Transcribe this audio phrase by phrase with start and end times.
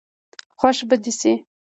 [0.59, 1.33] خوښ به دي شي.